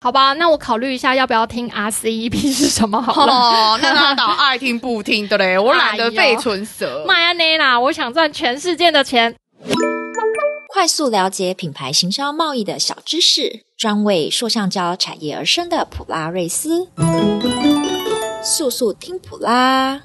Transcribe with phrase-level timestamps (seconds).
[0.00, 3.32] 好吧，那我考虑一下要不要听 RCEP 是什么好了。
[3.32, 7.04] 哦，那他倒爱听不听的嘞， 我懒得费唇舌。
[7.06, 9.34] 迈阿内啦，我想赚全世界的钱。
[10.72, 16.86] 快速了解品牌行销贸易的小知识，专为塑橡胶产业而生的普拉瑞斯，
[18.44, 20.02] 速速听普拉。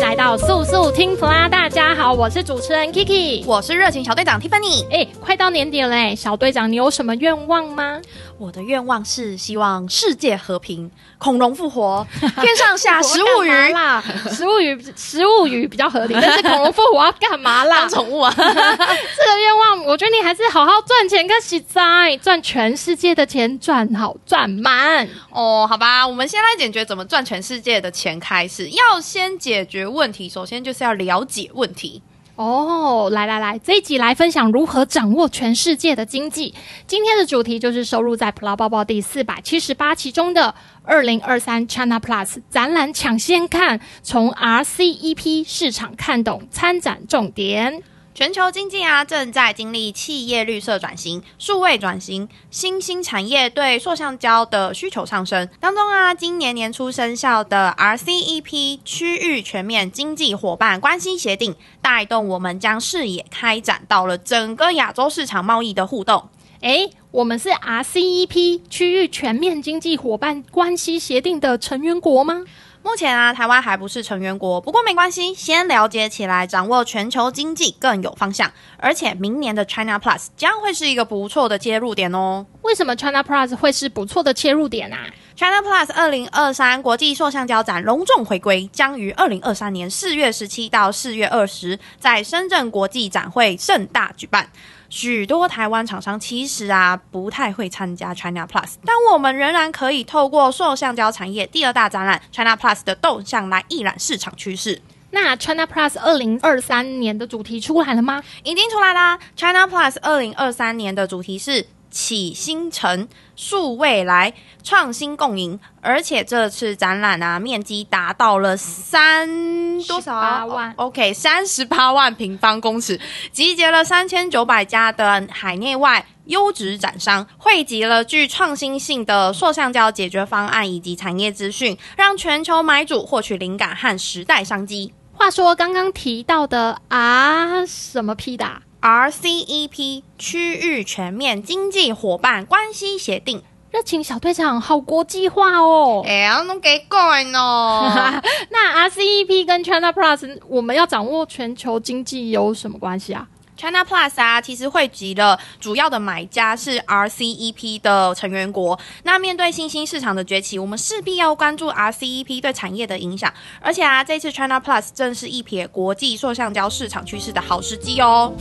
[0.00, 4.84] 来到速速听普拉，大家好，我是主持人 Kiki，我是热情小队长 Tiffany。
[4.90, 8.00] 哎，快到年底了嘞，小队长，你有什么愿望吗？
[8.38, 12.06] 我的愿望是希望世界和平，恐龙复活，
[12.40, 17.80] 天上下食物鱼啦，食物鱼，食物鱼比较合理，但是恐龙复活要干嘛啦？
[17.80, 18.32] 当宠物啊？
[18.34, 25.66] 这个愿望，我觉得你还是好好赚钱，跟洗灾赚全世界的钱，赚好赚满哦。
[25.68, 32.00] 好吧，我们先来解决怎么赚全世界的钱开始，要先解决问题，首先就是要了解问题。
[32.36, 36.54] 哦，来来来，这一集来分享如何掌握全世界的经济。
[36.86, 47.82] 今天的主题就是收入在普拉包包第四百七十八期中的二零二三 China Plus 展览抢先看，从 RCEP 市场看懂参展重点。
[48.12, 55.48] 全球经济啊，正在经历企业绿色转型、数位转型，新兴产业对塑橡胶的需求上升。
[55.60, 66.28] 当中啊，今年年初生效的 RCEP 区域全面经济伙伴关系协定，带动我们将视野开展到了整个亚洲市场贸易的互动。
[66.62, 72.44] 诶，我们是 RCEP 区域全面经济伙伴关系协定的成员国吗？
[72.82, 78.50] 目前啊，台湾还不是成员国，不过没关系，先了解起来，掌握全球经济更有方向。
[78.78, 82.46] 而且明年的 China Plus 将会是一个不错的接入点哦。
[82.62, 94.48] 为什么 China Plus 会是不错的切入点啊？China Plus 二零二三国际塑橡胶展隆重回归，将于二零二三年四月十七到四月二十在深圳国际展会盛大举办。
[94.90, 104.82] 许多台湾厂商其实啊不太会参加 China Plus，但我们仍然可以透过塑橡胶产业第二大展览 China Plus 的动向来一览市场趋势。
[105.12, 108.22] 那 China Plus 二零二三年的主题出来了吗？
[108.44, 111.66] 已经出来啦！China Plus 二零二三年的主题是。
[111.90, 120.46] 启新城、数未来、创新共赢，而且这次展览啊，面积达到了三多少啊？
[120.46, 123.00] 万，OK，三十八万平方公尺，
[123.32, 134.94] 集结了三千九百家的海内外优质展商，汇集了具创新性的塑橡胶解决方案以及产业资讯，让全球买主获取灵感和时代商机。
[135.12, 146.02] 话说，刚刚提到的啊，什么 P 的？RCEP 区域全面经济伙伴关系协定，热情小队长好国际化哦！
[146.06, 148.20] 哎呀，都给怪呢。
[148.50, 153.28] 那 RCEP 跟 China Plus，我们要掌握全球经济有什么关系啊
[153.60, 158.80] ？China Plus 啊，其实汇集了主要的买家是 RCEP 的成员国。
[159.02, 163.30] 那面对新兴市场的崛起，我们势必要关注 RCEP 对产业的影响。
[163.60, 168.32] 而且啊，这次 China Plus 正是一瞥国际塑橡胶市场趋势的好时机哦。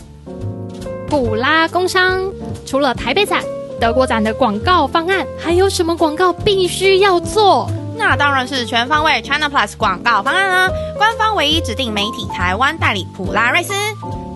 [1.09, 2.31] 普拉工商，
[2.65, 3.43] 除了台北展、
[3.77, 7.69] 德国展的广告方案，还有什么广告必须要做？
[7.97, 10.69] 那当然是全方位 China Plus 广告方案啊！
[10.97, 13.73] 官方唯一指定媒体台湾代理普拉瑞斯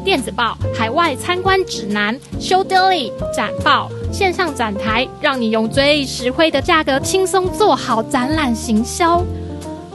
[0.03, 9.23] 电子报、海外参观指南、Show Daily 展报、线上展台，让你用最实惠的价格轻松做好展览行销。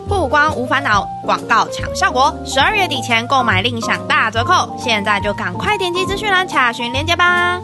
[0.09, 2.35] 不光无烦恼，广告抢效果。
[2.45, 7.61] 十二月底前购买另享大折扣，现在就赶快点击资讯栏查询链接吧。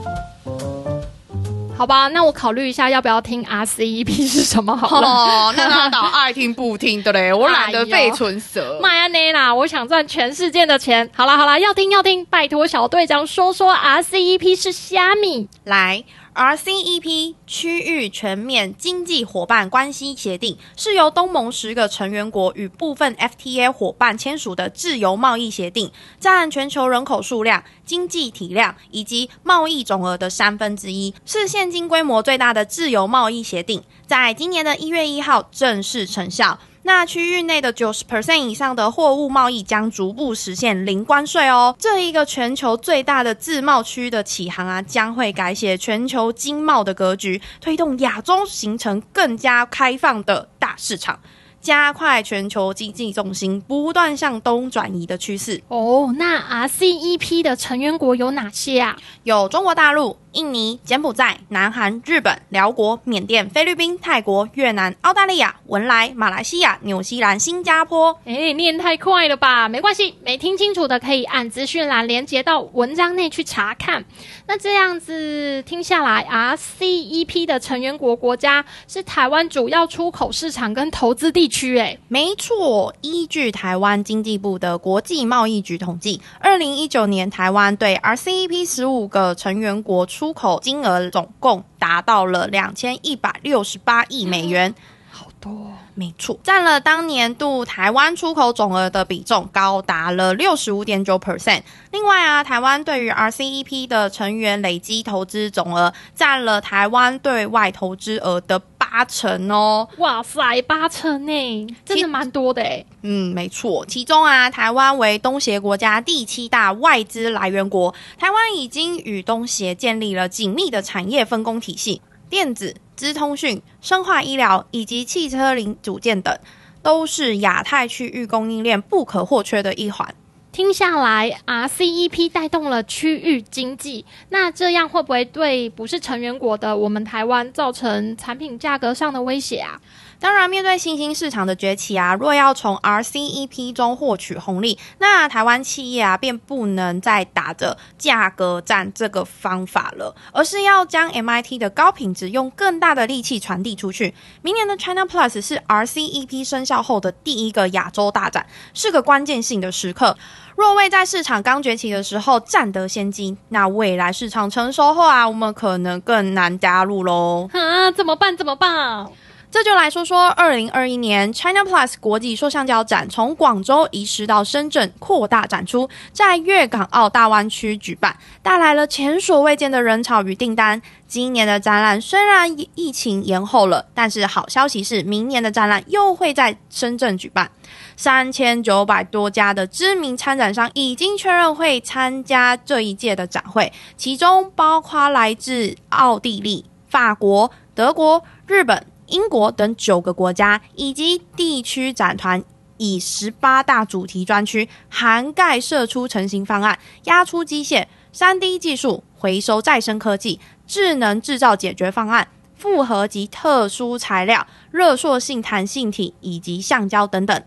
[1.76, 5.08] 好吧，那我考虑一下要不要听 RCEP 是什么好了。
[5.08, 8.78] 哦，那他倒爱听不听的嘞， 我懒得费唇舌。
[8.80, 11.08] 麦安内啦，我想赚全世界的钱。
[11.14, 16.04] 好啦好啦，要听要听，拜托小队长说说 RCEP 是虾米来。
[16.34, 36.58] RCEP 区域全面经济伙伴关系协定是由东盟十个成员国与部分 FTA 伙伴签署的自由贸易协定，占全球人口数量、经济体量以及贸易总额的三分之一，是现今规模最大的自由贸易协定，在今年的一月一号正式生效。
[36.86, 41.74] 那区域内的九十 percent 以上的货物贸易将逐步实现零关税哦。
[41.78, 51.18] 这一个全球最大的自贸区的启航啊，将会改写全球经贸的格局，推动亚洲形成更加开放的大市场，
[51.58, 55.62] 加快全球经济重心不断向东转移的趋势。
[55.68, 58.94] 哦，那 RCEP 的成员国有哪些啊？
[59.22, 68.18] 有中国大陆、印尼、柬埔寨、南韩、日本、辽国、缅甸、菲律宾、泰国、越南、澳大利亚、文莱、马来西亚、纽西兰、新加坡。
[68.24, 69.68] 哎，念太快了吧？
[69.68, 74.04] 没关系，没听清楚的可以按资讯栏连接到文章内去查看。
[74.46, 81.78] 那这样子听下来，RCEP 的成员国国家是台湾主要出口市场跟投资地区。
[81.78, 94.74] 哎，没错，依据台湾经济部的国际贸易局统计，二零一九年台湾对 RCEP 十五个成员国出口金额总共达到了两千一百六十八亿美元，
[95.10, 95.72] 好多。
[95.96, 101.62] 没错，占了当年度台湾出口总额的比重高达了六十五点九 percent。
[101.92, 108.60] 另外啊，台湾对于 RCEP 的成员累积投资总额占了台湾对外投资额的
[108.94, 109.88] 八成哦。
[109.98, 112.86] 哇塞，八成呢，真的蛮多的诶。
[113.02, 122.76] 嗯，没错，其中啊，台湾为东协国家第七大外资来源国，台湾已经与东协建立了紧密的产业分工体系，电子。
[122.94, 126.38] 资通讯、生化医疗以及汽车零组件等，
[126.80, 130.14] 都是亚太区域供应链不可或缺的一环。
[130.54, 139.80] 听下来，RCEP 带动了区域经济，那这样会不会对不是成员国的我们台湾造成产品价格上的威胁啊？
[140.20, 154.14] 当然，面对新兴市场的崛起啊，若要从 RCEP 中获取红利，那台湾企业啊便不能再打着价格战这个方法了，而是要将 MIT 的高品质用更大的力气传递出去。
[154.40, 160.16] 明年的 China Plus 是 RCEP 生效后的第一个亚洲大展，是个关键性的时刻。
[160.56, 167.48] 若未在市场刚崛起的时候占得先机，那未来市场成熟后啊，我们可能更难加入喽。
[167.52, 168.36] 啊，怎么办？
[168.36, 169.06] 怎么办？
[169.54, 180.82] 这就来说说二零二一年 China Plus 国际塑橡胶展从广州移师到深圳，扩大展出，在粤港澳大湾区举办，带来了前所未见的人潮与订单。
[181.06, 187.48] 今年的展览虽然疫情延后了，但是好消息是，明年的展览又会在深圳举办。
[187.96, 198.84] 三千九百多家的知名参展商已经确认会参加这一届的展会，其中包括来自奥地利、法国、德国、日本。
[199.06, 202.42] 英国等九个国家以及地区展团，
[202.76, 217.42] 以十八大主题专区涵盖射出成型方案、压出机械、三 D 技术、回收再生科技、智能制造解决方案、复合及特殊材料、热塑性弹性体以及橡胶等等。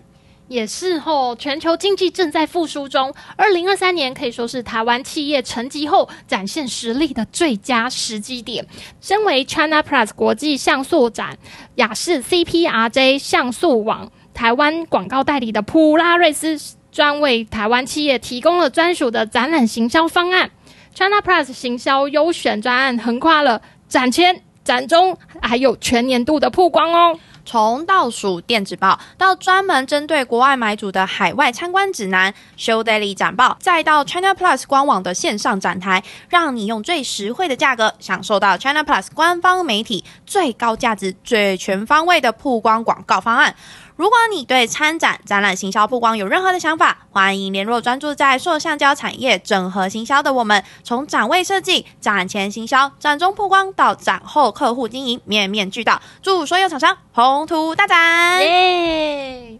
[0.47, 8.65] 也是吼，全球经济正在复苏中，二零二三年可以说是台湾企业沉寂后展现实力的最佳时机点。
[9.01, 11.37] 身为 China Plus 国际像素展
[11.75, 16.57] 雅士 CPRJ 像素网台湾广告代理的普拉瑞斯，
[16.91, 20.49] 专为台湾企业提供了专属的展览行销方案。
[20.95, 27.19] China Plus 行销优选专案横跨了展前、展中，还有全年度的曝光哦。
[27.47, 43.55] 从倒数电子报到专门针对国外买主的海外参观指南，Show Daily 展报，再到 China Plus 官网的线上展台，让你用最实惠的价格享受到 China Plus 官方媒体最高价值、最全方位的曝光广告方案。
[43.97, 58.39] 如果你对参展、展览、行销曝光有任何的想法，欢迎联络专注在塑橡胶产业整合行销的我们，从展位设计、展前行销、展中曝光到展后客户经营，面面俱到，祝所有厂商宏图大展！
[58.43, 59.57] 耶！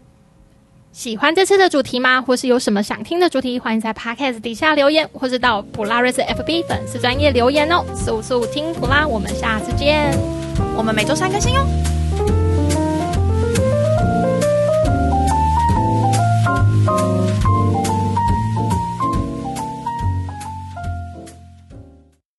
[0.92, 2.22] 喜欢这次的主题吗？
[2.22, 3.58] 或是有什么想听的主题？
[3.58, 7.84] 欢迎在 Podcast 底下留言，或是到普拉瑞斯 FB 粉丝专业留言哦。
[7.92, 10.16] 速速听普拉，我们下次见。
[10.76, 11.97] 我们每周三更新哟。